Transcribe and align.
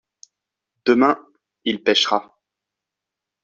Demain 0.87 1.19
il 1.63 1.83
pêchera. 1.83 2.35